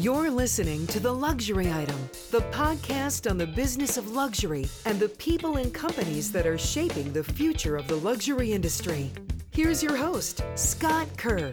[0.00, 1.98] You're listening to The Luxury Item,
[2.30, 7.12] the podcast on the business of luxury and the people and companies that are shaping
[7.12, 9.10] the future of the luxury industry.
[9.50, 11.52] Here's your host, Scott Kerr.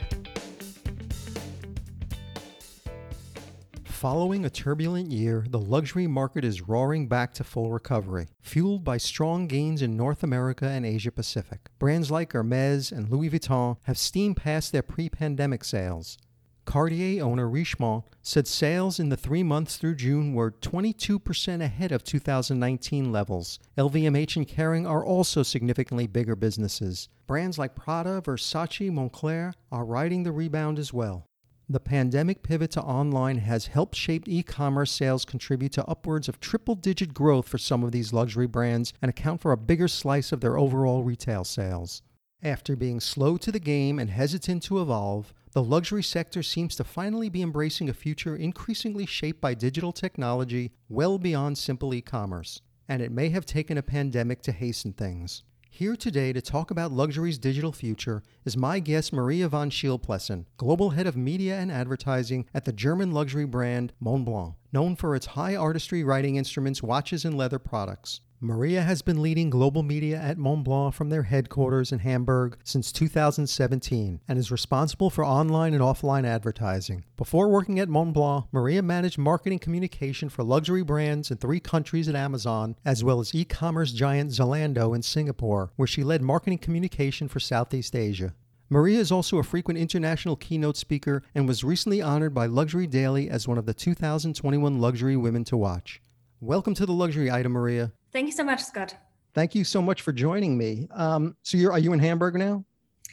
[3.86, 8.98] Following a turbulent year, the luxury market is roaring back to full recovery, fueled by
[8.98, 11.62] strong gains in North America and Asia Pacific.
[11.80, 16.20] Brands like Hermes and Louis Vuitton have steamed past their pre pandemic sales.
[16.66, 22.04] Cartier owner Richemont said sales in the three months through June were 22% ahead of
[22.04, 23.60] 2019 levels.
[23.78, 27.08] LVMH and Kering are also significantly bigger businesses.
[27.28, 31.28] Brands like Prada, Versace, Moncler are riding the rebound as well.
[31.68, 36.40] The pandemic pivot to online has helped shape e commerce sales contribute to upwards of
[36.40, 40.32] triple digit growth for some of these luxury brands and account for a bigger slice
[40.32, 42.04] of their overall retail sales.
[42.46, 46.84] After being slow to the game and hesitant to evolve, the luxury sector seems to
[46.84, 52.62] finally be embracing a future increasingly shaped by digital technology well beyond simple e commerce.
[52.88, 55.44] And it may have taken a pandemic to hasten things.
[55.72, 60.92] Here today to talk about luxury's digital future is my guest Maria von Scheel-Plessen, Global
[60.92, 65.56] Head of Media and Advertising at the German luxury brand Montblanc, known for its high
[65.56, 68.22] artistry writing instruments, watches, and leather products.
[68.42, 74.20] Maria has been leading global media at Montblanc from their headquarters in Hamburg since 2017
[74.28, 77.06] and is responsible for online and offline advertising.
[77.16, 82.16] Before working at Montblanc, Maria managed marketing communication for luxury brands in three countries at
[82.16, 87.30] Amazon, as well as e commerce giant Zalando in Singapore, where she led marketing communication
[87.30, 88.36] for Southeast Asia.
[88.70, 93.30] Maria is also a frequent international keynote speaker and was recently honored by Luxury Daily
[93.30, 96.02] as one of the 2021 Luxury Women to Watch.
[96.42, 97.94] Welcome to the Luxury Item, Maria.
[98.16, 98.96] Thank you so much, Scott.
[99.34, 100.88] Thank you so much for joining me.
[100.92, 102.64] Um, so you're are you in Hamburg now?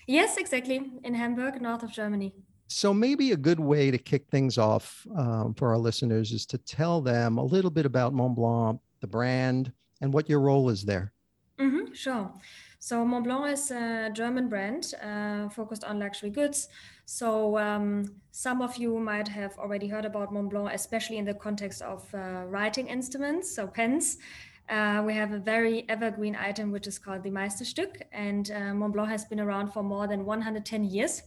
[0.07, 0.93] Yes, exactly.
[1.03, 2.33] In Hamburg, north of Germany.
[2.69, 6.59] So maybe a good way to kick things off um, for our listeners is to
[6.59, 11.13] tell them a little bit about Montblanc, the brand, and what your role is there.
[11.59, 12.33] Mm-hmm, sure.
[12.79, 16.69] So Montblanc is a German brand uh, focused on luxury goods.
[17.07, 21.83] So um, some of you might have already heard about Montblanc, especially in the context
[21.83, 24.19] of uh, writing instruments, so pens.
[24.69, 29.09] Uh, we have a very evergreen item which is called the Meisterstück, and uh, Montblanc
[29.09, 31.23] has been around for more than 110 years.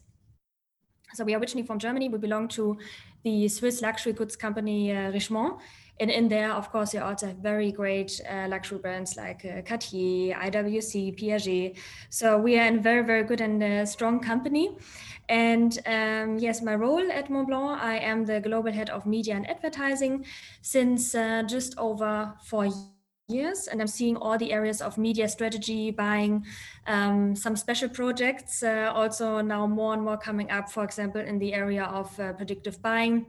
[1.13, 2.09] So we are originally from Germany.
[2.09, 2.77] We belong to
[3.23, 5.59] the Swiss luxury goods company uh, Richemont.
[5.99, 9.61] And in there, of course, you also have very great uh, luxury brands like uh,
[9.61, 11.77] Cartier, IWC, Piaget.
[12.09, 14.77] So we are in very, very good and uh, strong company.
[15.29, 19.49] And um, yes, my role at Montblanc, I am the global head of media and
[19.49, 20.25] advertising
[20.61, 22.94] since uh, just over four years
[23.27, 26.45] years and i'm seeing all the areas of media strategy buying
[26.85, 31.39] um, some special projects uh, also now more and more coming up for example in
[31.39, 33.25] the area of uh, predictive buying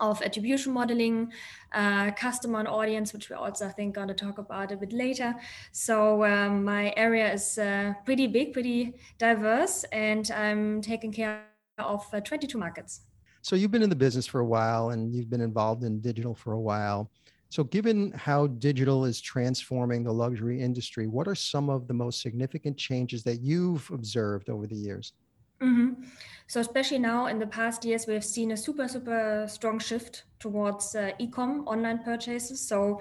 [0.00, 1.32] of attribution modeling,
[1.72, 4.92] uh, customer and audience, which we also I think going to talk about a bit
[4.92, 5.34] later.
[5.72, 11.42] So um, my area is uh, pretty big, pretty diverse, and I'm taking care
[11.78, 13.00] of uh, 22 markets.
[13.42, 16.32] So you've been in the business for a while, and you've been involved in digital
[16.32, 17.10] for a while.
[17.50, 22.20] So, given how digital is transforming the luxury industry, what are some of the most
[22.20, 25.14] significant changes that you've observed over the years?
[25.62, 26.04] Mm-hmm.
[26.46, 30.24] So, especially now in the past years, we have seen a super, super strong shift
[30.38, 32.60] towards uh, e-com online purchases.
[32.60, 33.00] So,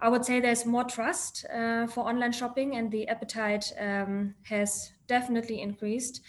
[0.00, 4.92] I would say there's more trust uh, for online shopping, and the appetite um, has
[5.08, 6.22] definitely increased.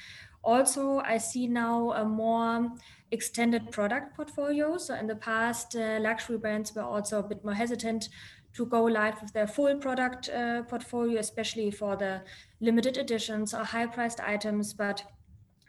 [0.43, 2.71] Also, I see now a more
[3.11, 4.77] extended product portfolio.
[4.77, 8.09] So in the past, uh, luxury brands were also a bit more hesitant
[8.53, 12.21] to go live with their full product uh, portfolio, especially for the
[12.59, 14.73] limited editions or high priced items.
[14.73, 15.03] But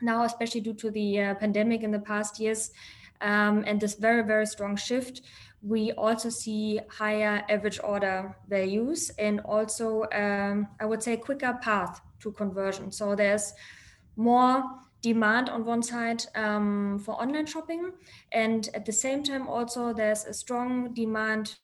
[0.01, 2.71] now, especially due to the uh, pandemic in the past years
[3.21, 5.23] um, and this very, very strong shift,
[5.63, 12.01] we also see higher average order values and also, um, I would say, quicker path
[12.21, 12.91] to conversion.
[12.91, 13.53] So there's
[14.17, 14.65] more
[15.03, 17.93] demand on one side um, for online shopping.
[18.33, 21.57] And at the same time, also, there's a strong demand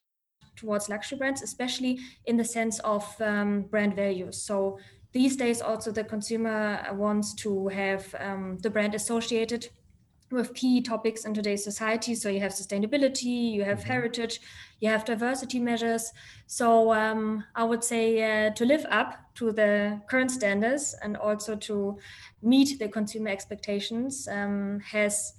[0.55, 4.41] towards luxury brands, especially in the sense of um, brand values.
[4.41, 4.77] So
[5.13, 9.69] these days, also, the consumer wants to have um, the brand associated
[10.31, 12.15] with key topics in today's society.
[12.15, 13.87] So you have sustainability, you have mm-hmm.
[13.87, 14.41] heritage,
[14.79, 16.11] you have diversity measures.
[16.47, 21.55] So um, I would say uh, to live up to the current standards and also
[21.55, 21.97] to
[22.41, 25.33] meet the consumer expectations um, has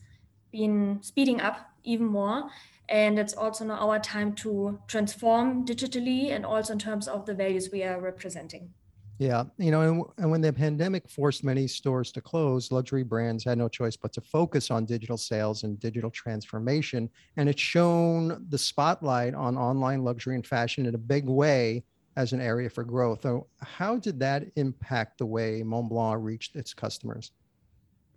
[0.51, 2.51] been speeding up even more.
[2.89, 7.35] And it's also now our time to transform digitally and also in terms of the
[7.35, 8.73] values we are representing.
[9.21, 13.45] Yeah, you know, and, and when the pandemic forced many stores to close, luxury brands
[13.45, 17.11] had no choice but to focus on digital sales and digital transformation.
[17.37, 21.85] And it's shown the spotlight on online luxury and fashion in a big way
[22.17, 23.21] as an area for growth.
[23.23, 27.33] So how did that impact the way Montblanc reached its customers?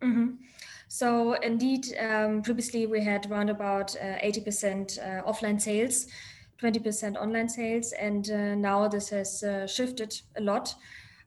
[0.01, 0.35] Mm-hmm.
[0.87, 6.07] So indeed, um, previously we had around about uh, 80% uh, offline sales
[6.63, 7.91] 20% online sales.
[7.93, 10.73] And uh, now this has uh, shifted a lot.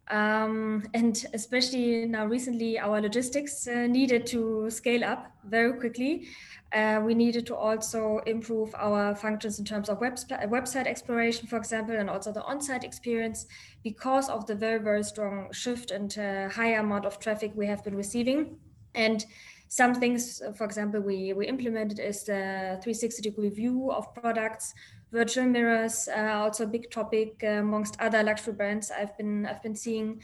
[0.08, 6.28] Um, and especially now recently, our logistics uh, needed to scale up very quickly.
[6.72, 11.56] Uh, we needed to also improve our functions in terms of web website exploration, for
[11.56, 13.46] example, and also the on-site experience
[13.82, 17.82] because of the very, very strong shift and uh, high amount of traffic we have
[17.82, 18.58] been receiving.
[18.94, 19.24] And
[19.68, 24.74] some things, for example, we, we implemented is the 360 degree view of products
[25.12, 29.62] virtual mirrors are also a big topic uh, amongst other luxury brands I've been I've
[29.62, 30.20] been seeing.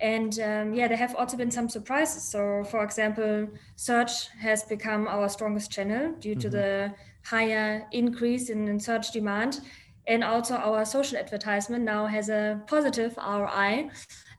[0.00, 2.24] And um, yeah, there have also been some surprises.
[2.24, 6.40] So, for example, search has become our strongest channel due mm-hmm.
[6.40, 6.94] to the
[7.24, 9.60] higher increase in, in search demand.
[10.08, 13.90] And also, our social advertisement now has a positive ROI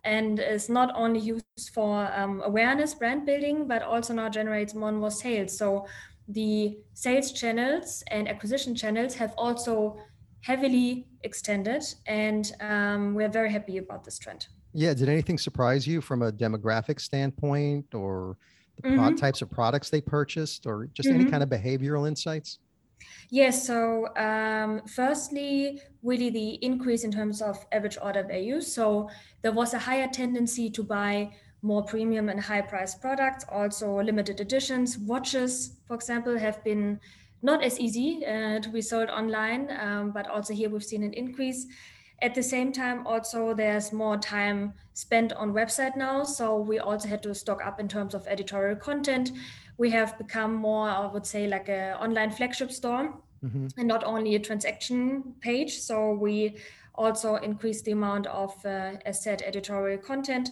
[0.04, 4.90] and is not only used for um, awareness, brand building, but also now generates more
[4.90, 5.58] and more sales.
[5.58, 5.88] So,
[6.28, 9.98] the sales channels and acquisition channels have also
[10.42, 14.48] heavily extended, and um, we're very happy about this trend.
[14.74, 18.38] Yeah, did anything surprise you from a demographic standpoint or
[18.82, 19.16] the mm-hmm.
[19.16, 21.22] types of products they purchased or just mm-hmm.
[21.22, 22.60] any kind of behavioral insights?
[23.30, 28.62] Yes, so um, firstly, really the increase in terms of average order value.
[28.62, 29.10] So
[29.42, 31.32] there was a higher tendency to buy
[31.64, 34.98] more premium and high priced products, also limited editions.
[34.98, 37.00] Watches, for example, have been
[37.42, 41.14] not as easy uh, to be sold online, um, but also here we've seen an
[41.14, 41.66] increase.
[42.22, 47.08] At the same time, also there's more time spent on website now, so we also
[47.08, 49.32] had to stock up in terms of editorial content.
[49.78, 53.14] We have become more, I would say, like an online flagship store,
[53.44, 53.68] mm-hmm.
[53.78, 55.80] and not only a transaction page.
[55.80, 56.58] So we
[56.96, 60.52] also increased the amount of, uh, as said, editorial content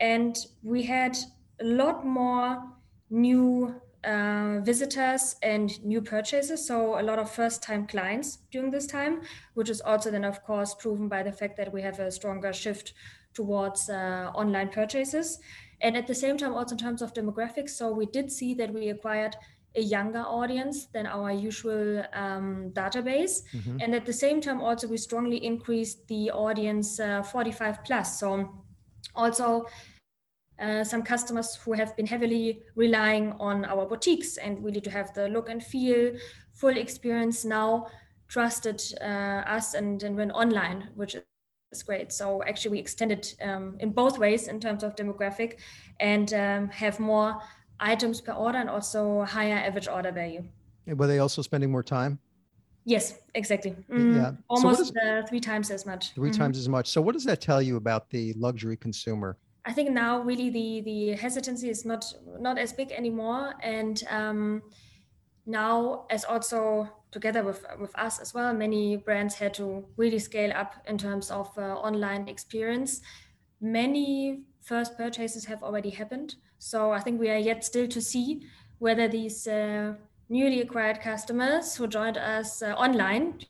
[0.00, 1.16] and we had
[1.60, 2.62] a lot more
[3.10, 3.74] new
[4.04, 6.66] uh, visitors and new purchases.
[6.66, 9.22] So a lot of first time clients during this time,
[9.54, 12.52] which is also then, of course, proven by the fact that we have a stronger
[12.52, 12.92] shift
[13.34, 15.40] towards uh, online purchases.
[15.80, 18.72] And at the same time, also in terms of demographics, so we did see that
[18.72, 19.36] we acquired
[19.76, 23.42] a younger audience than our usual um, database.
[23.52, 23.78] Mm-hmm.
[23.80, 28.18] And at the same time, also we strongly increased the audience uh, 45 plus.
[28.18, 28.48] So
[29.18, 29.66] also
[30.60, 35.12] uh, some customers who have been heavily relying on our boutiques and really to have
[35.14, 36.12] the look and feel,
[36.52, 37.86] full experience now
[38.28, 41.16] trusted uh, us and, and went online, which
[41.72, 42.12] is great.
[42.12, 45.58] So actually, we extended um, in both ways in terms of demographic
[46.00, 47.40] and um, have more
[47.80, 50.44] items per order and also higher average order value.
[50.86, 52.18] Were they also spending more time?
[52.88, 53.76] Yes, exactly.
[53.90, 56.14] Mm, yeah, almost so is, uh, three times as much.
[56.14, 56.40] 3 mm-hmm.
[56.40, 56.88] times as much.
[56.88, 59.36] So, what does that tell you about the luxury consumer?
[59.66, 62.02] I think now really the the hesitancy is not
[62.40, 64.62] not as big anymore, and um,
[65.44, 70.52] now as also together with with us as well, many brands had to really scale
[70.56, 73.02] up in terms of uh, online experience.
[73.60, 78.46] Many first purchases have already happened, so I think we are yet still to see
[78.78, 79.92] whether these uh,
[80.28, 83.40] newly acquired customers who joined us uh, online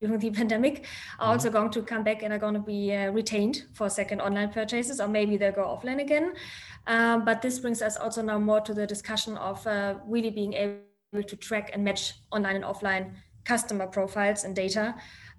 [0.00, 0.86] during the pandemic
[1.18, 1.58] are also mm-hmm.
[1.58, 5.00] going to come back and are going to be uh, retained for second online purchases,
[5.00, 6.34] or maybe they'll go offline again.
[6.86, 10.54] Um, but this brings us also now more to the discussion of uh, really being
[10.54, 13.12] able to track and match online and offline
[13.44, 14.94] customer profiles and data,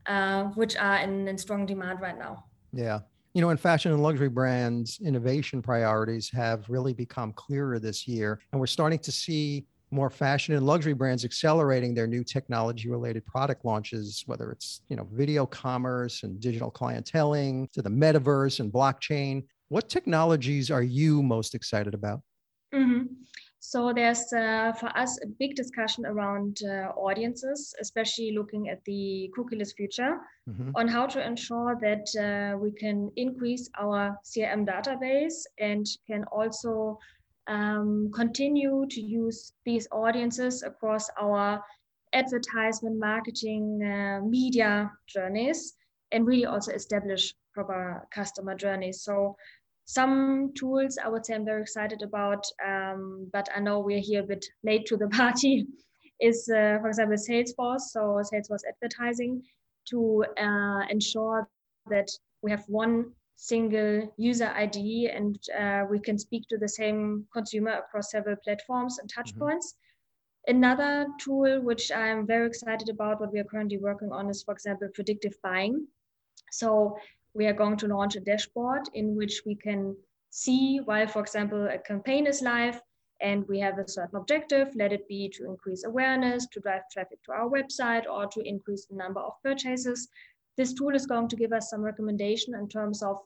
[0.05, 2.45] uh, which are in, in strong demand right now.
[2.71, 2.99] Yeah.
[3.33, 8.39] You know, in fashion and luxury brands, innovation priorities have really become clearer this year.
[8.51, 13.25] And we're starting to see more fashion and luxury brands accelerating their new technology related
[13.25, 18.71] product launches whether it's you know video commerce and digital clienteling to the metaverse and
[18.71, 22.21] blockchain what technologies are you most excited about
[22.73, 23.03] mm-hmm.
[23.59, 29.29] so there's uh, for us a big discussion around uh, audiences especially looking at the
[29.37, 30.17] cookieless future
[30.49, 30.71] mm-hmm.
[30.75, 36.97] on how to ensure that uh, we can increase our crm database and can also
[37.47, 41.63] um, continue to use these audiences across our
[42.13, 45.73] advertisement, marketing, uh, media journeys,
[46.11, 49.01] and really also establish proper customer journeys.
[49.01, 49.35] So
[49.85, 54.23] some tools I would say I'm very excited about, um, but I know we're here
[54.23, 55.65] a bit late to the party,
[56.19, 59.41] is uh, for example Salesforce, so Salesforce advertising
[59.89, 61.47] to uh, ensure
[61.89, 62.07] that
[62.41, 67.71] we have one single user ID and uh, we can speak to the same consumer
[67.71, 69.45] across several platforms and touch mm-hmm.
[69.45, 69.75] points.
[70.47, 74.53] Another tool which I'm very excited about, what we are currently working on, is, for
[74.53, 75.87] example, predictive buying.
[76.51, 76.97] So
[77.33, 79.95] we are going to launch a dashboard in which we can
[80.29, 82.81] see while, for example, a campaign is live
[83.21, 87.23] and we have a certain objective, let it be to increase awareness, to drive traffic
[87.23, 90.09] to our website, or to increase the number of purchases.
[90.57, 93.17] This tool is going to give us some recommendation in terms of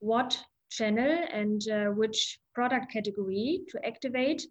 [0.00, 0.38] what
[0.70, 4.42] channel and uh, which product category to activate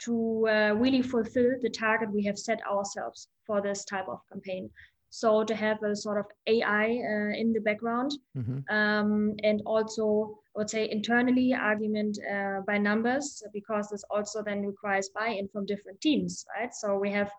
[0.00, 4.70] to uh, really fulfill the target we have set ourselves for this type of campaign.
[5.10, 8.58] So to have a sort of AI uh, in the background, mm-hmm.
[8.74, 14.66] um, and also I would say internally argument uh, by numbers because this also then
[14.66, 16.74] requires buy-in from different teams, right?
[16.74, 17.30] So we have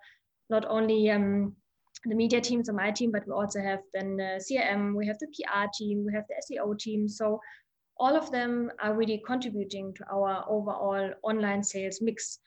[0.50, 1.56] not only um,
[2.06, 5.20] the media teams on my team, but we also have then uh, CRM, we have
[5.20, 7.08] the PR team, we have the SEO team.
[7.08, 7.40] So
[7.98, 12.40] all of them are really contributing to our overall online sales mix.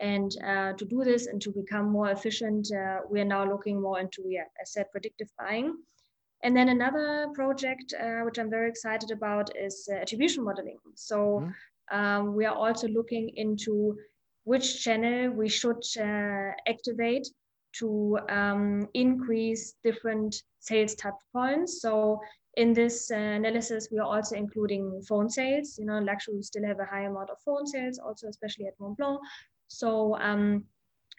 [0.00, 3.80] And uh, to do this and to become more efficient, uh, we are now looking
[3.80, 5.74] more into, yeah, as said, predictive buying.
[6.44, 10.78] And then another project, uh, which I'm very excited about, is uh, attribution modeling.
[10.94, 11.98] So mm-hmm.
[11.98, 13.96] um, we are also looking into
[14.44, 17.28] which channel we should uh, activate
[17.78, 21.80] to um, increase different sales touch points.
[21.80, 22.20] So
[22.56, 25.76] in this analysis, we are also including phone sales.
[25.78, 29.18] You know, luxury still have a high amount of phone sales, also especially at Montblanc.
[29.68, 30.64] So um,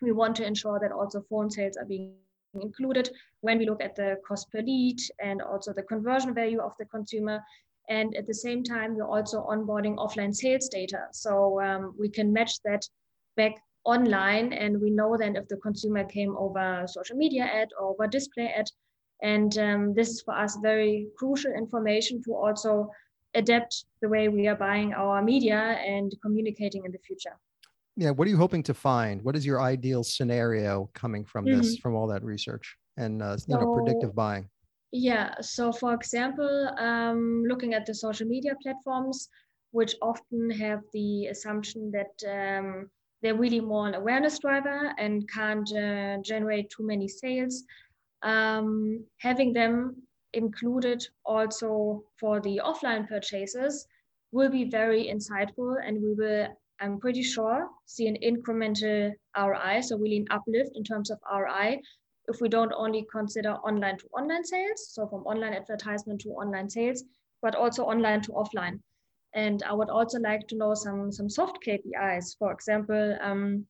[0.01, 2.15] we want to ensure that also phone sales are being
[2.61, 3.09] included
[3.41, 6.85] when we look at the cost per lead and also the conversion value of the
[6.85, 7.39] consumer.
[7.89, 11.07] And at the same time, we're also onboarding offline sales data.
[11.11, 12.83] So um, we can match that
[13.35, 13.53] back
[13.85, 18.07] online and we know then if the consumer came over social media ad or over
[18.07, 18.67] display ad.
[19.21, 22.89] And um, this is for us very crucial information to also
[23.35, 27.37] adapt the way we are buying our media and communicating in the future
[27.99, 31.57] yeah what are you hoping to find what is your ideal scenario coming from mm-hmm.
[31.57, 34.49] this from all that research and uh, you know predictive buying
[34.91, 39.27] yeah so for example um, looking at the social media platforms
[39.71, 42.89] which often have the assumption that um,
[43.21, 47.63] they're really more an awareness driver and can't uh, generate too many sales
[48.23, 49.95] um, having them
[50.33, 53.87] included also for the offline purchases
[54.31, 56.47] will be very insightful and we will
[56.81, 61.81] I'm pretty sure, see an incremental ROI, so really an uplift in terms of ROI,
[62.27, 66.69] if we don't only consider online to online sales, so from online advertisement to online
[66.69, 67.03] sales,
[67.41, 68.79] but also online to offline.
[69.33, 72.37] And I would also like to know some, some soft KPIs.
[72.37, 73.65] For example, um,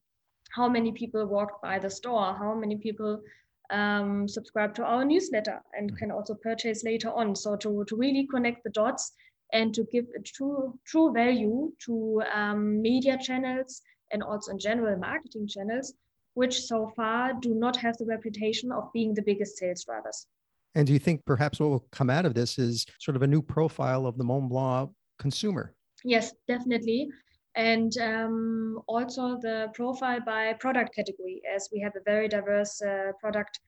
[0.52, 3.22] how many people walked by the store, how many people
[3.70, 7.36] um, subscribe to our newsletter and can also purchase later on.
[7.36, 9.14] So to, to really connect the dots
[9.54, 14.98] and to give a true true value to um, media channels and also in general
[14.98, 15.94] marketing channels
[16.36, 20.28] which so far do not have the reputation of being the biggest sales drivers
[20.76, 23.28] and do you think perhaps what will come out of this is sort of a
[23.28, 25.76] new profile of the Montblanc consumer.
[26.04, 27.10] Yes definitely.
[27.56, 33.12] And um, also the profile by product category as we have a very diverse uh,
[33.20, 33.60] product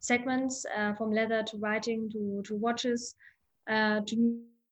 [0.00, 3.14] segments uh, from leather to writing to, to watches
[3.70, 4.16] uh, to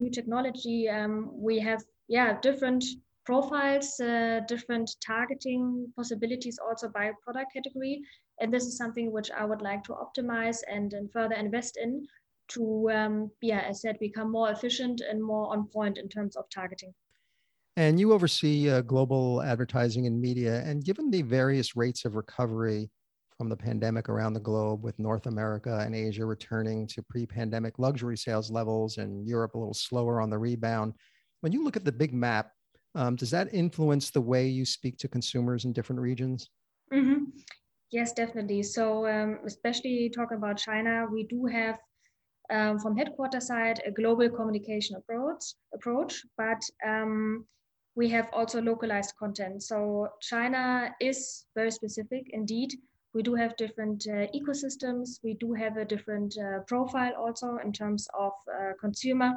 [0.00, 2.84] new technology, um, we have yeah different
[3.24, 8.02] profiles, uh, different targeting possibilities also by product category.
[8.40, 12.06] And this is something which I would like to optimize and, and further invest in
[12.50, 16.44] to, um, yeah, as said, become more efficient and more on point in terms of
[16.50, 16.92] targeting.
[17.76, 20.62] And you oversee uh, global advertising and media.
[20.64, 22.90] And given the various rates of recovery
[23.38, 27.78] from the pandemic around the globe, with North America and Asia returning to pre pandemic
[27.78, 30.92] luxury sales levels and Europe a little slower on the rebound.
[31.40, 32.50] When you look at the big map,
[32.94, 36.50] um, does that influence the way you speak to consumers in different regions?
[36.92, 37.24] Mm-hmm.
[37.92, 38.62] Yes, definitely.
[38.62, 41.78] So, um, especially talking about China, we do have
[42.50, 45.42] um, from headquarter side a global communication approach.
[45.74, 47.46] Approach, but um,
[47.94, 49.62] we have also localized content.
[49.62, 52.74] So China is very specific indeed
[53.12, 55.18] we do have different uh, ecosystems.
[55.22, 59.32] We do have a different uh, profile also in terms of uh, consumer.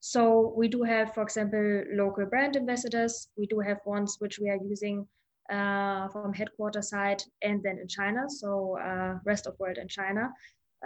[0.00, 3.28] So we do have, for example, local brand ambassadors.
[3.36, 5.08] We do have ones which we are using
[5.50, 8.26] uh, from headquarter side and then in China.
[8.28, 10.30] So uh, rest of world and China,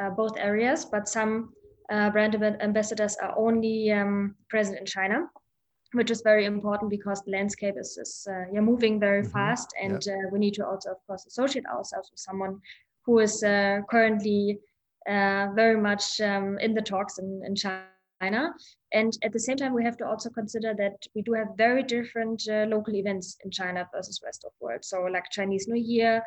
[0.01, 0.87] uh, both areas.
[0.87, 1.53] But some
[1.91, 5.29] brand ambassadors are only um, present in China
[5.93, 9.33] which is very important because the landscape is, is uh, yeah, moving very mm-hmm.
[9.33, 12.61] fast and uh, we need to also of course associate ourselves with someone
[13.05, 14.59] who is uh, currently
[15.09, 17.85] uh, very much um, in the talks in, in China
[18.21, 18.53] China.
[18.93, 21.83] And at the same time, we have to also consider that we do have very
[21.83, 24.85] different uh, local events in China versus rest of world.
[24.85, 26.23] So like Chinese New Year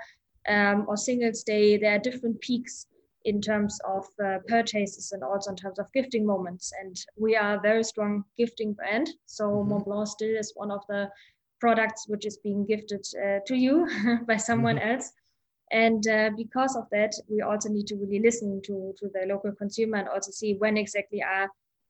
[0.48, 2.88] um, or Singles Day, there are different peaks
[3.25, 6.72] in terms of uh, purchases and also in terms of gifting moments.
[6.82, 9.10] And we are a very strong gifting brand.
[9.25, 9.74] So mm-hmm.
[9.74, 11.10] Montblanc still is one of the
[11.60, 13.88] products which is being gifted uh, to you
[14.27, 14.96] by someone mm-hmm.
[14.96, 15.12] else.
[15.72, 19.51] And uh, because of that, we also need to really listen to, to the local
[19.53, 21.50] consumer and also see when exactly are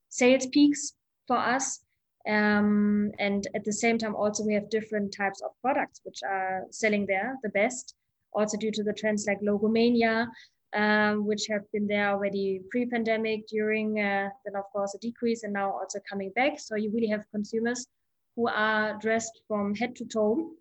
[0.09, 0.93] sales peaks
[1.27, 1.79] for us.
[2.25, 6.63] Um, and at the same time, also we have different types of products which are
[6.69, 7.95] selling there the best,
[8.31, 10.27] also due to the trends like logomania,
[10.73, 15.53] um, which have been there already pre-pandemic, during uh, then of course a decrease, and
[15.53, 16.59] now also coming back.
[16.59, 17.87] So you really have consumers
[18.35, 20.51] who are dressed from head to toe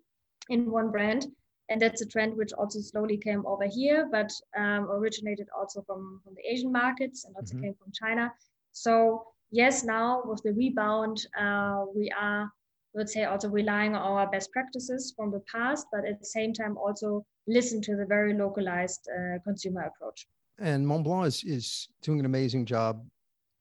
[0.49, 1.27] in one brand.
[1.69, 6.19] And that's a trend which also slowly came over here, but um, originated also from,
[6.23, 7.63] from the Asian markets and also mm-hmm.
[7.63, 8.31] came from China.
[8.73, 12.51] So yes, now with the rebound, uh, we are,
[12.93, 16.53] let's say, also relying on our best practices from the past, but at the same
[16.53, 20.27] time also listen to the very localized uh, consumer approach.
[20.59, 23.05] And Montblanc is, is doing an amazing job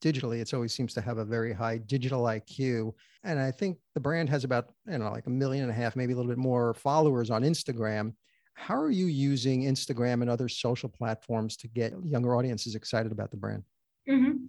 [0.02, 0.40] digitally.
[0.40, 2.92] It always seems to have a very high digital IQ.
[3.24, 5.96] And I think the brand has about, you know, like a million and a half,
[5.96, 8.14] maybe a little bit more followers on Instagram.
[8.54, 13.30] How are you using Instagram and other social platforms to get younger audiences excited about
[13.30, 13.62] the brand?
[14.08, 14.44] Mm-hmm.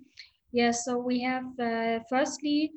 [0.52, 2.72] Yeah, so we have uh, firstly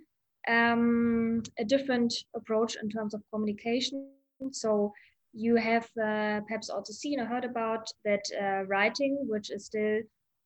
[0.48, 4.08] um, a different approach in terms of communication.
[4.52, 4.92] So
[5.37, 10.00] you have uh, perhaps also seen or heard about that uh, writing, which is still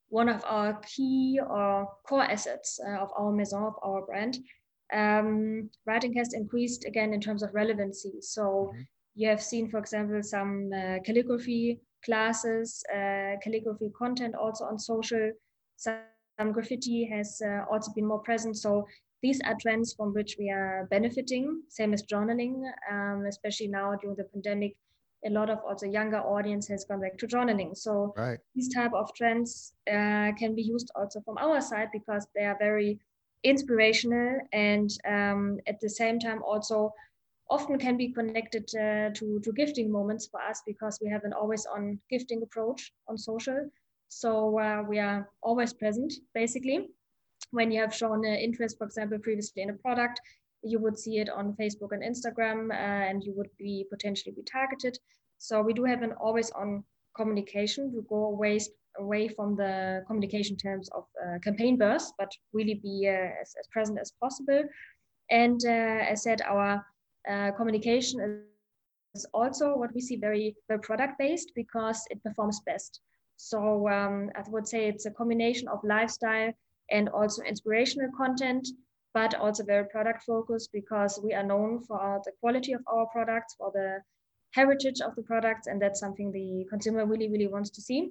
[0.09, 4.39] one of our key or core assets uh, of our maison, of our brand.
[4.93, 8.15] Um, writing has increased again in terms of relevancy.
[8.21, 8.81] So mm-hmm.
[9.15, 15.31] you have seen, for example, some uh, calligraphy classes, uh, calligraphy content also on social.
[15.77, 18.57] Some graffiti has uh, also been more present.
[18.57, 18.87] So
[19.23, 21.63] these are trends from which we are benefiting.
[21.69, 24.77] Same as journaling, um, especially now during the pandemic
[25.27, 27.77] a lot of also younger audience has gone back to journaling.
[27.77, 28.39] So right.
[28.55, 32.57] these type of trends uh, can be used also from our side because they are
[32.59, 32.99] very
[33.45, 36.93] inspirational and um, at the same time also
[37.51, 41.33] often can be connected uh, to, to gifting moments for us because we have an
[41.33, 43.69] always on gifting approach on social.
[44.09, 46.89] So uh, we are always present basically.
[47.53, 50.21] When you have shown interest, for example, previously in a product,
[50.63, 54.43] you would see it on Facebook and Instagram, uh, and you would be potentially be
[54.43, 54.99] targeted.
[55.39, 56.85] So we do have an always on
[57.17, 58.61] communication to go away
[58.99, 63.67] away from the communication terms of uh, campaign bursts, but really be uh, as, as,
[63.73, 64.65] present as possible.
[65.31, 66.85] And uh, as said, our
[67.31, 68.43] uh, communication
[69.15, 73.01] is also what we see very, very product based because it performs best.
[73.37, 76.53] So um, I would say it's a combination of lifestyle
[76.91, 78.67] and also inspirational content
[79.13, 83.55] but also very product focused because we are known for the quality of our products,
[83.59, 83.99] for the
[84.53, 88.11] heritage of the products, and that's something the consumer really, really wants to see.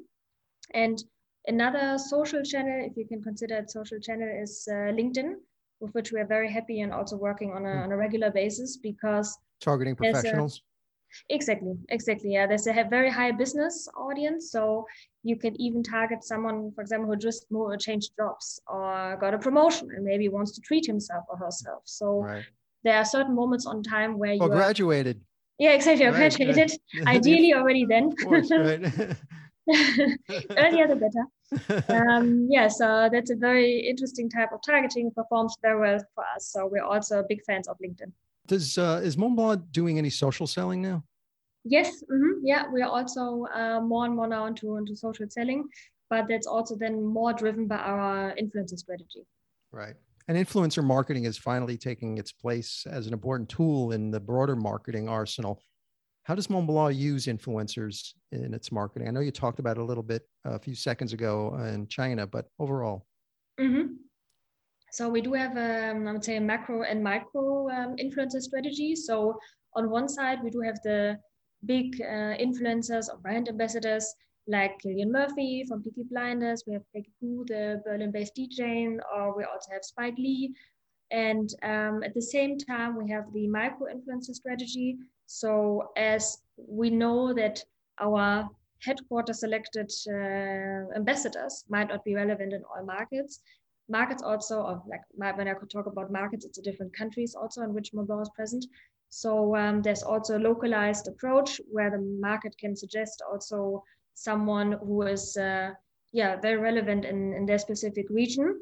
[0.73, 1.01] And
[1.47, 5.35] another social channel, if you can consider it social channel, is uh, LinkedIn,
[5.79, 8.77] with which we are very happy and also working on a, on a regular basis
[8.77, 10.61] because targeting professionals.
[11.29, 12.33] Exactly, exactly.
[12.33, 14.85] Yeah, there's a very high business audience, so
[15.23, 19.33] you can even target someone, for example, who just moved, or changed jobs or got
[19.33, 21.81] a promotion and maybe wants to treat himself or herself.
[21.85, 22.45] So right.
[22.83, 25.21] there are certain moments on time where you or graduated.
[25.57, 26.05] Yeah, exactly.
[26.05, 26.79] Right, graduated.
[26.95, 27.07] Right.
[27.15, 28.15] Ideally, already then.
[28.15, 28.49] Course.
[30.57, 31.25] Earlier the better.
[31.89, 35.11] Um, yeah, so that's a very interesting type of targeting.
[35.11, 36.47] Performs very well for us.
[36.47, 38.11] So we're also big fans of LinkedIn.
[38.49, 41.03] Does uh, is Montblanc doing any social selling now?
[41.63, 42.43] Yes, mm-hmm.
[42.43, 45.69] yeah, we are also uh, more and more now into into social selling,
[46.09, 49.23] but that's also then more driven by our influencer strategy.
[49.71, 49.93] Right,
[50.27, 54.55] and influencer marketing is finally taking its place as an important tool in the broader
[54.55, 55.61] marketing arsenal.
[56.23, 59.07] How does Montblanc use influencers in its marketing?
[59.07, 62.25] I know you talked about it a little bit a few seconds ago in China,
[62.25, 63.05] but overall.
[63.59, 63.93] Mm-hmm.
[64.91, 68.95] So we do have, um, I would say, a macro and micro um, influencer strategy.
[68.95, 69.39] So
[69.75, 71.19] on one side, we do have the
[71.65, 74.15] big uh, influencers or brand ambassadors
[74.47, 76.63] like Cillian Murphy from Peaky Blinders.
[76.65, 80.53] We have Peggy Gou, the Berlin-based DJ, or we also have Spike Lee.
[81.11, 84.97] And um, at the same time, we have the micro influencer strategy.
[85.25, 87.63] So as we know that
[87.99, 88.49] our
[88.83, 93.41] headquarter selected uh, ambassadors might not be relevant in all markets,
[93.89, 95.01] markets also, or like
[95.37, 98.31] when I could talk about markets, it's a different countries also in which Montblanc is
[98.35, 98.65] present.
[99.09, 105.01] So um, there's also a localized approach where the market can suggest also someone who
[105.03, 105.71] is, uh,
[106.11, 108.59] yeah, very relevant in, in their specific region.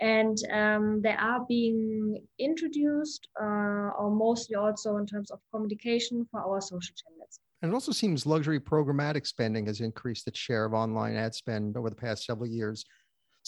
[0.00, 6.40] and um, they are being introduced uh, or mostly also in terms of communication for
[6.40, 7.40] our social channels.
[7.62, 11.76] And it also seems luxury programmatic spending has increased its share of online ad spend
[11.76, 12.84] over the past several years.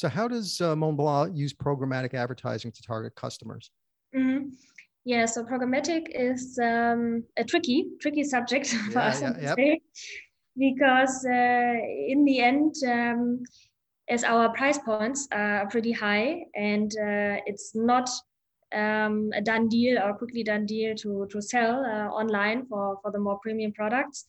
[0.01, 3.71] So, how does uh, Montblanc use programmatic advertising to target customers?
[4.17, 4.49] Mm-hmm.
[5.05, 9.79] Yeah, so programmatic is um, a tricky, tricky subject for yeah, us yeah, yep.
[10.57, 11.75] because uh,
[12.09, 13.43] in the end, um,
[14.09, 18.09] as our price points are pretty high and uh, it's not
[18.75, 23.13] um, a done deal or quickly done deal to, to sell uh, online for, for
[23.13, 24.25] the more premium products.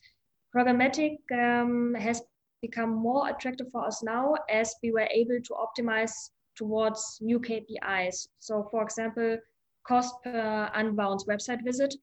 [0.54, 2.20] Programmatic um, has
[2.62, 8.28] become more attractive for us now as we were able to optimize towards new KPIs.
[8.38, 9.38] So, for example,
[9.86, 11.94] cost per unbound website visit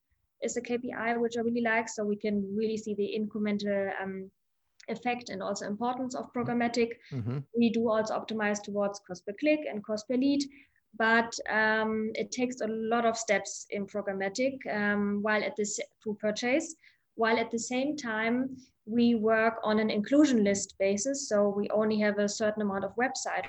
[0.42, 1.88] is a KPI which I really like.
[1.88, 4.30] So we can really see the incremental um,
[4.88, 6.92] effect and also importance of programmatic.
[7.12, 7.38] Mm-hmm.
[7.56, 10.42] We do also optimize towards cost per click and cost per lead,
[10.98, 16.14] but um, it takes a lot of steps in programmatic um, while at this to
[16.20, 16.74] purchase.
[17.14, 21.28] While at the same time, we work on an inclusion list basis.
[21.28, 23.46] So we only have a certain amount of website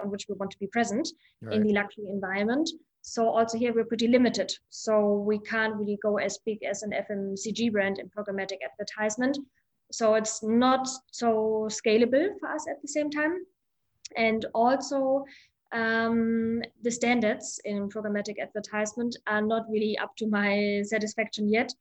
[0.00, 1.08] on which we want to be present
[1.42, 1.54] right.
[1.54, 2.68] in the luxury environment.
[3.02, 4.52] So also here we're pretty limited.
[4.70, 9.38] So we can't really go as big as an FMCG brand in programmatic advertisement.
[9.92, 13.44] So it's not so scalable for us at the same time.
[14.16, 15.24] And also
[15.72, 21.72] um, the standards in programmatic advertisement are not really up to my satisfaction yet.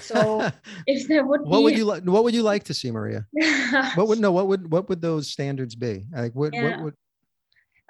[0.00, 0.48] So
[0.86, 1.64] if there would what be...
[1.64, 3.26] would you like what would you like to see, Maria?
[3.94, 6.06] what would no what would what would those standards be?
[6.12, 6.70] Like what yeah.
[6.70, 6.94] what would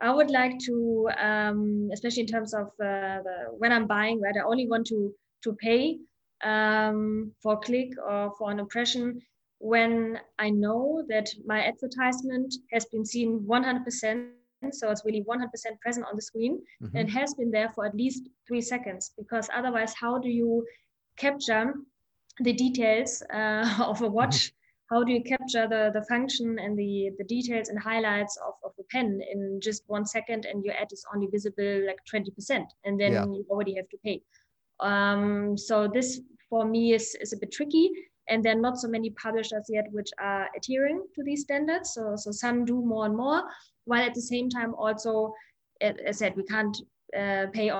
[0.00, 4.34] I would like to, um, especially in terms of uh, the, when I'm buying, right,
[4.36, 5.98] I only want to to pay
[6.42, 9.20] um, for a click or for an impression
[9.62, 14.26] when I know that my advertisement has been seen 100%,
[14.72, 15.46] so it's really 100%
[15.80, 16.96] present on the screen mm-hmm.
[16.96, 19.12] and has been there for at least three seconds.
[19.16, 20.66] Because otherwise, how do you
[21.16, 21.74] capture
[22.40, 24.52] the details uh, of a watch?
[24.92, 28.72] how do you capture the, the function and the, the details and highlights of, of
[28.76, 33.00] the pen in just one second and your ad is only visible like 20% and
[33.00, 33.24] then yeah.
[33.24, 34.20] you already have to pay.
[34.80, 36.20] Um, so this
[36.50, 37.90] for me is, is a bit tricky
[38.28, 41.94] and there are not so many publishers yet which are adhering to these standards.
[41.94, 43.42] So, so some do more and more,
[43.86, 45.32] while at the same time also,
[45.80, 46.76] as I said, we can't
[47.18, 47.70] uh, pay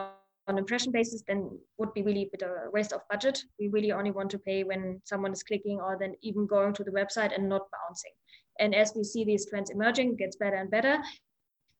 [0.49, 3.43] on impression basis, then would be really a bit of a waste of budget.
[3.59, 6.85] We really only want to pay when someone is clicking or then even going to
[6.85, 8.13] the website and not bouncing.
[8.59, 10.99] And as we see these trends emerging, it gets better and better.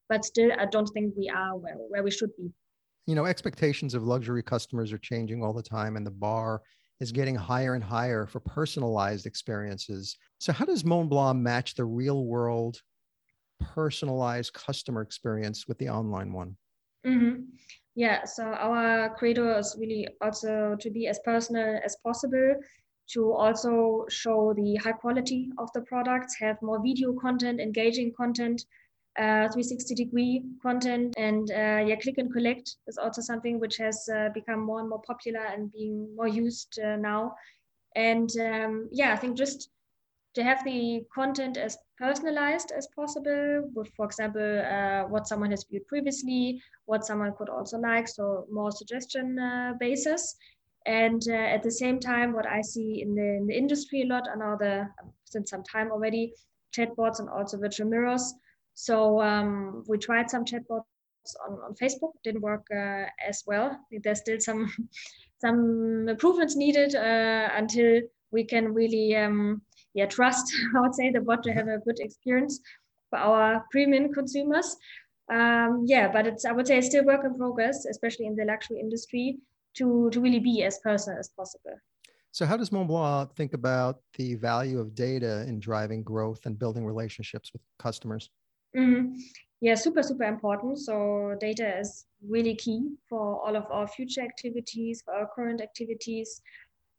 [0.09, 2.51] But still, I don't think we are where, where we should be.
[3.07, 6.63] You know, expectations of luxury customers are changing all the time, and the bar
[7.01, 10.17] is getting higher and higher for personalized experiences.
[10.39, 12.81] So, how does Montblanc match the real world
[13.61, 16.57] personalized customer experience with the online one?
[17.05, 17.43] Mm-hmm.
[17.95, 22.55] Yeah, so our credo is really also to be as personal as possible,
[23.11, 28.65] to also show the high quality of the products, have more video content, engaging content,
[29.19, 34.09] uh, 360 degree content, and uh, yeah, click and collect is also something which has
[34.15, 37.35] uh, become more and more popular and being more used uh, now.
[37.95, 39.69] And um, yeah, I think just
[40.35, 45.65] to have the content as personalized as possible with, for example, uh, what someone has
[45.69, 50.37] viewed previously, what someone could also like, so more suggestion uh, basis.
[50.87, 54.07] And uh, at the same time, what I see in the, in the industry a
[54.07, 54.89] lot, and now the
[55.25, 56.33] since some time already,
[56.77, 58.35] chatbots and also virtual mirrors.
[58.75, 60.85] So um, we tried some chatbots
[61.47, 63.79] on, on Facebook, didn't work uh, as well.
[64.03, 64.73] There's still some
[65.41, 69.63] some improvements needed uh, until we can really um,
[69.95, 72.61] yeah trust i would say the bot to have a good experience
[73.11, 74.77] for our premium consumers.
[75.31, 78.45] Um, yeah but it's i would say it's still work in progress especially in the
[78.45, 79.39] luxury industry
[79.75, 81.77] to to really be as personal as possible.
[82.33, 86.85] So how does montblanc think about the value of data in driving growth and building
[86.87, 88.31] relationships with customers?
[88.77, 89.17] Mm-hmm.
[89.61, 90.79] yeah super super important.
[90.79, 96.41] So data is really key for all of our future activities for our current activities.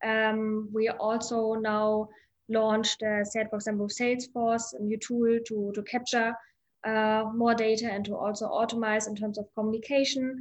[0.03, 2.09] Um, we also now
[2.49, 6.33] launched, uh, said, for example, Salesforce, a new tool to, to capture
[6.85, 10.39] uh, more data and to also automate in terms of communication.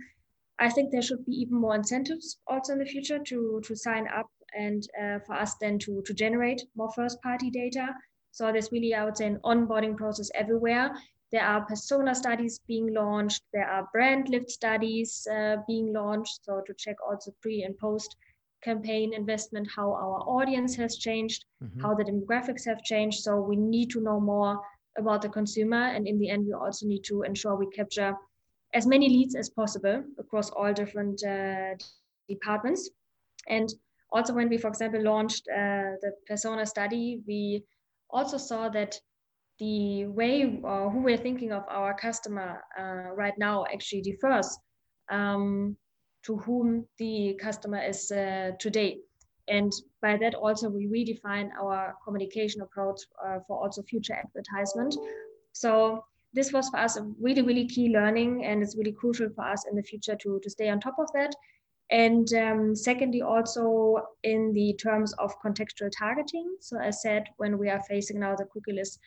[0.59, 4.07] I think there should be even more incentives also in the future to, to sign
[4.09, 7.89] up and uh, for us then to, to generate more first party data.
[8.33, 10.93] So there's really, I would say, an onboarding process everywhere.
[11.33, 13.43] There are persona studies being launched.
[13.53, 16.41] There are brand lift studies uh, being launched.
[16.45, 18.17] So to check also pre and post
[18.63, 21.81] campaign investment, how our audience has changed, mm-hmm.
[21.81, 23.21] how the demographics have changed.
[23.21, 24.61] So we need to know more
[24.99, 25.89] about the consumer.
[25.95, 28.15] And in the end, we also need to ensure we capture
[28.75, 31.75] as many leads as possible across all different uh,
[32.29, 32.91] departments.
[33.49, 33.73] And
[34.13, 37.65] also when we, for example, launched uh, the persona study, we
[38.11, 38.99] also saw that
[39.59, 44.59] the way uh, who we're thinking of our customer uh, right now actually differs
[45.11, 45.77] um,
[46.25, 48.99] to whom the customer is uh, today.
[49.49, 54.95] And by that also we redefine our communication approach uh, for also future advertisement.
[55.53, 59.45] So this was for us a really, really key learning and it's really crucial for
[59.45, 61.35] us in the future to, to stay on top of that.
[61.91, 66.57] And um, secondly, also in the terms of contextual targeting.
[66.61, 68.99] So as said, when we are facing now the cookieless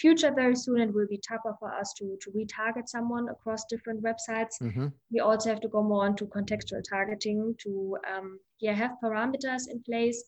[0.00, 4.02] future very soon, it will be tougher for us to, to retarget someone across different
[4.02, 4.54] websites.
[4.62, 4.86] Mm-hmm.
[5.12, 9.82] We also have to go more into contextual targeting to um, yeah, have parameters in
[9.82, 10.24] place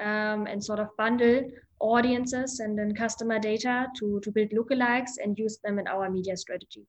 [0.00, 1.42] um, and sort of bundle
[1.80, 6.36] audiences and then customer data to, to build lookalikes and use them in our media
[6.36, 6.86] strategy.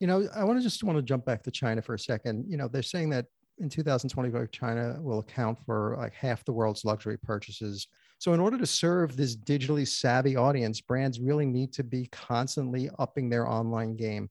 [0.00, 2.46] You know, I want to just want to jump back to China for a second.
[2.48, 3.26] You know, they're saying that
[3.58, 7.88] in 2025, China will account for like half the world's luxury purchases.
[8.18, 12.90] So, in order to serve this digitally savvy audience, brands really need to be constantly
[12.98, 14.28] upping their online game.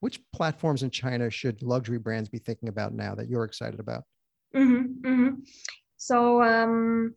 [0.00, 4.04] Which platforms in China should luxury brands be thinking about now that you're excited about?
[4.54, 5.34] Mm-hmm, mm-hmm.
[5.96, 7.14] So, um,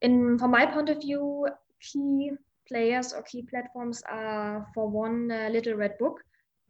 [0.00, 1.48] in from my point of view,
[1.80, 2.30] key
[2.68, 6.20] players or key platforms are for one uh, Little Red Book.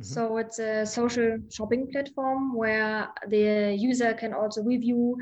[0.00, 0.12] Mm-hmm.
[0.12, 5.16] So it's a social shopping platform where the user can also review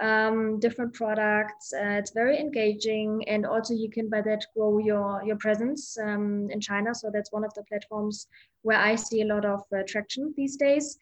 [0.00, 1.72] um, different products.
[1.72, 6.48] Uh, it's very engaging, and also you can by that grow your your presence um,
[6.50, 6.94] in China.
[6.94, 8.26] So that's one of the platforms
[8.62, 10.98] where I see a lot of uh, traction these days.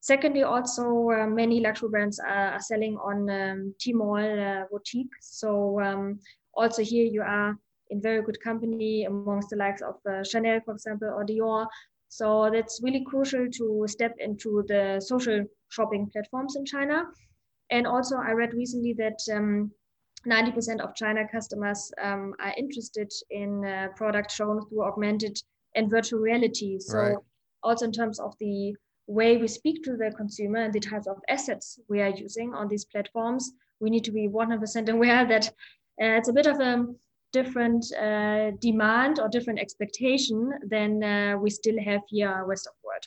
[0.00, 5.10] Secondly, also uh, many luxury brands are, are selling on um, Tmall uh, boutique.
[5.20, 6.20] So um,
[6.54, 7.58] also here you are
[7.90, 11.66] in very good company amongst the likes of uh, Chanel, for example, or Dior.
[12.08, 17.04] So that's really crucial to step into the social shopping platforms in China.
[17.70, 19.70] And also, I read recently that um,
[20.26, 25.40] 90% of China customers um, are interested in uh, products shown through augmented
[25.74, 26.78] and virtual reality.
[26.80, 27.16] So, right.
[27.62, 28.74] also in terms of the
[29.06, 32.68] way we speak to the consumer and the types of assets we are using on
[32.68, 35.48] these platforms, we need to be 100% aware that
[36.00, 36.86] uh, it's a bit of a
[37.32, 43.06] different uh, demand or different expectation than uh, we still have here west of world.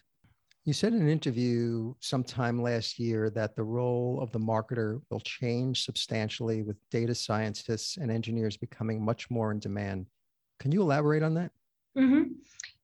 [0.63, 5.19] You said in an interview sometime last year that the role of the marketer will
[5.21, 10.05] change substantially with data scientists and engineers becoming much more in demand.
[10.59, 11.51] Can you elaborate on that?
[11.97, 12.33] Mm-hmm.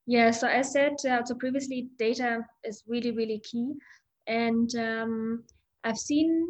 [0.07, 3.73] Yeah, so I said uh, so previously, data is really, really key.
[4.25, 5.43] And um,
[5.83, 6.47] I've seen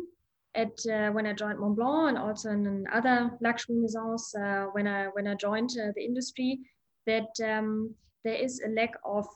[0.55, 5.07] at uh, when I joined Montblanc and also in other luxury maisons uh, when I
[5.07, 6.59] when I joined uh, the industry
[7.05, 9.27] that um, there is a lack of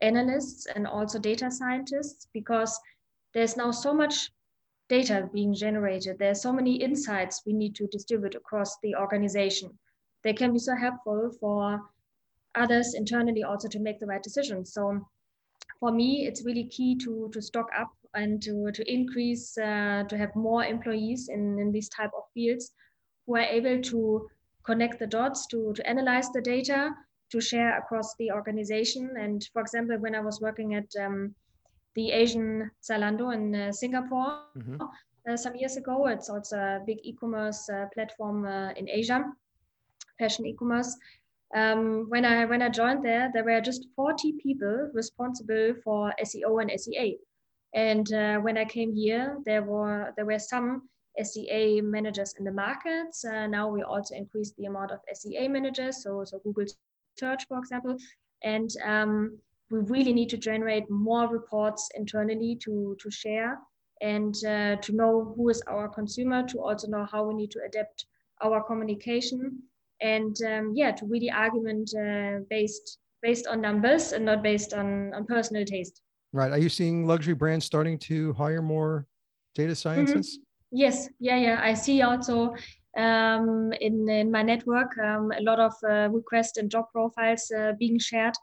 [0.00, 2.78] analysts and also data scientists because
[3.34, 4.30] there's now so much
[4.88, 6.18] data being generated.
[6.18, 9.78] There's so many insights we need to distribute across the organization.
[10.24, 11.80] They can be so helpful for
[12.54, 14.72] others internally also to make the right decisions.
[14.72, 15.06] So
[15.78, 20.16] for me, it's really key to, to stock up and to, to increase, uh, to
[20.16, 22.72] have more employees in, in these type of fields
[23.26, 24.28] who are able to
[24.64, 26.90] connect the dots, to, to analyze the data,
[27.30, 29.10] to share across the organization.
[29.18, 31.34] And for example, when I was working at um,
[31.94, 34.76] the Asian Zalando in uh, Singapore mm-hmm.
[35.28, 39.24] uh, some years ago, it's also a big e-commerce uh, platform uh, in Asia,
[40.18, 40.96] fashion e-commerce
[41.54, 46.60] um, when I when I joined there, there were just 40 people responsible for SEO
[46.60, 47.18] and SEA.
[47.74, 50.88] And uh, when I came here, there were there were some
[51.22, 53.24] SEA managers in the markets.
[53.24, 56.66] Uh, now we also increased the amount of SEA managers, so so Google
[57.18, 57.96] Search, for example,
[58.42, 59.38] and um,
[59.70, 63.58] we really need to generate more reports internally to to share
[64.00, 67.60] and uh, to know who is our consumer, to also know how we need to
[67.66, 68.06] adapt
[68.42, 69.60] our communication
[70.00, 75.12] and um, yeah, to really argument uh, based based on numbers and not based on
[75.14, 76.02] on personal taste.
[76.32, 76.52] Right.
[76.52, 79.06] Are you seeing luxury brands starting to hire more
[79.54, 80.36] data scientists?
[80.36, 80.76] Mm-hmm.
[80.76, 81.08] Yes.
[81.18, 81.38] Yeah.
[81.38, 81.60] Yeah.
[81.62, 82.54] I see also
[82.96, 87.72] um, in in my network um, a lot of uh, requests and job profiles uh,
[87.78, 88.34] being shared.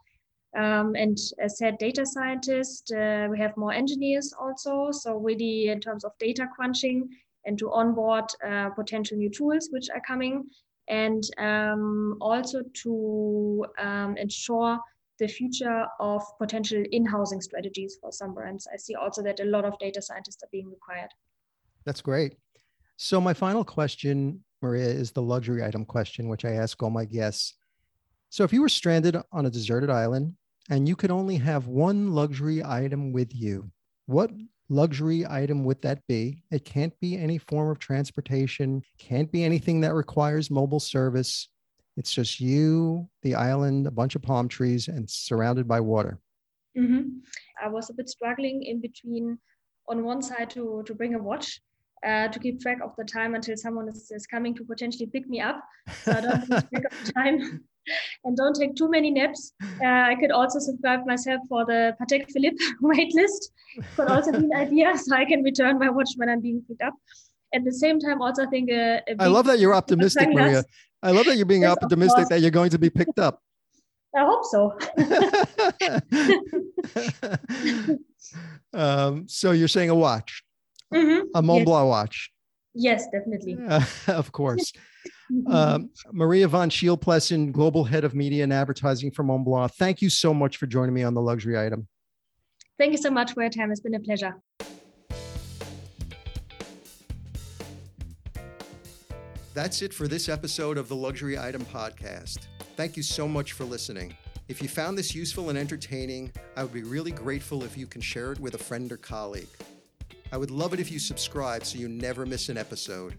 [0.56, 2.90] Um, and as said, data scientists.
[2.90, 4.90] Uh, we have more engineers also.
[4.90, 7.08] So really, in terms of data crunching
[7.44, 10.44] and to onboard uh, potential new tools which are coming,
[10.88, 14.78] and um, also to um, ensure
[15.18, 18.66] the future of potential in-housing strategies for some brands.
[18.72, 21.10] I see also that a lot of data scientists are being required.
[21.84, 22.34] That's great.
[22.96, 27.04] So my final question, Maria, is the luxury item question, which I ask all my
[27.04, 27.54] guests.
[28.30, 30.34] So if you were stranded on a deserted island
[30.70, 33.70] and you could only have one luxury item with you,
[34.06, 34.30] what
[34.68, 36.42] luxury item would that be?
[36.50, 41.48] It can't be any form of transportation, can't be anything that requires mobile service.
[41.96, 46.18] It's just you, the island, a bunch of palm trees, and surrounded by water.
[46.76, 47.18] Mm-hmm.
[47.62, 49.38] I was a bit struggling in between,
[49.88, 51.60] on one side, to, to bring a watch
[52.04, 55.28] uh, to keep track of the time until someone is, is coming to potentially pick
[55.28, 55.62] me up.
[56.02, 57.64] So I don't lose track of time
[58.24, 59.52] and don't take too many naps.
[59.62, 63.50] Uh, I could also subscribe myself for the Patek Philippe waitlist.
[63.96, 66.82] Could also be an idea, so I can return my watch when I'm being picked
[66.82, 66.94] up.
[67.54, 70.64] At the same time, also I think a, a I love that you're optimistic, Maria.
[71.02, 73.40] I love that you're being yes, optimistic that you're going to be picked up.
[74.16, 74.76] I hope so.
[78.74, 80.42] um, so you're saying a watch,
[80.94, 81.26] mm-hmm.
[81.34, 81.66] a Mont yes.
[81.66, 82.30] Blanc watch.
[82.74, 83.58] Yes, definitely.
[83.68, 84.72] Uh, of course.
[85.50, 89.72] um, Maria von Scheel-Plessen, Global Head of Media and Advertising for Montblanc.
[89.74, 91.88] Thank you so much for joining me on the luxury item.
[92.78, 93.70] Thank you so much for your time.
[93.70, 94.34] It's been a pleasure.
[99.54, 102.40] That's it for this episode of the Luxury Item Podcast.
[102.76, 104.14] Thank you so much for listening.
[104.48, 108.02] If you found this useful and entertaining, I would be really grateful if you can
[108.02, 109.48] share it with a friend or colleague.
[110.32, 113.14] I would love it if you subscribe so you never miss an episode.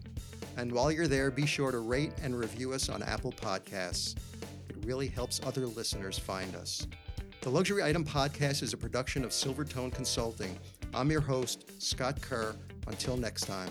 [0.56, 4.16] And while you're there, be sure to rate and review us on Apple Podcasts.
[4.68, 6.86] It really helps other listeners find us.
[7.40, 10.58] The Luxury Item Podcast is a production of Silvertone Consulting.
[10.92, 12.54] I'm your host, Scott Kerr.
[12.88, 13.70] Until next time.